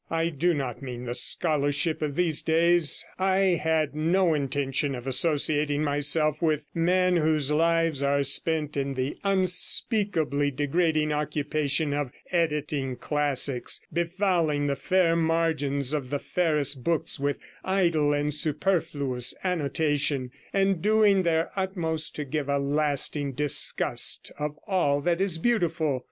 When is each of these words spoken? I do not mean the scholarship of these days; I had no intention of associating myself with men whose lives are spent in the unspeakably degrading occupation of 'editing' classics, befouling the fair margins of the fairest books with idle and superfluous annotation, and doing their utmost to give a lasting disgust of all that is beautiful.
I 0.09 0.29
do 0.29 0.55
not 0.55 0.81
mean 0.81 1.05
the 1.05 1.13
scholarship 1.13 2.01
of 2.01 2.15
these 2.15 2.41
days; 2.41 3.05
I 3.19 3.59
had 3.61 3.93
no 3.95 4.33
intention 4.33 4.95
of 4.95 5.05
associating 5.05 5.83
myself 5.83 6.41
with 6.41 6.65
men 6.73 7.17
whose 7.17 7.51
lives 7.51 8.01
are 8.01 8.23
spent 8.23 8.75
in 8.75 8.95
the 8.95 9.19
unspeakably 9.23 10.49
degrading 10.49 11.11
occupation 11.13 11.93
of 11.93 12.09
'editing' 12.31 12.95
classics, 12.95 13.79
befouling 13.93 14.65
the 14.65 14.75
fair 14.75 15.15
margins 15.15 15.93
of 15.93 16.09
the 16.09 16.17
fairest 16.17 16.83
books 16.83 17.19
with 17.19 17.37
idle 17.63 18.11
and 18.11 18.33
superfluous 18.33 19.35
annotation, 19.43 20.31
and 20.51 20.81
doing 20.81 21.21
their 21.21 21.51
utmost 21.55 22.15
to 22.15 22.25
give 22.25 22.49
a 22.49 22.57
lasting 22.57 23.33
disgust 23.33 24.31
of 24.39 24.57
all 24.65 24.99
that 25.01 25.21
is 25.21 25.37
beautiful. 25.37 25.99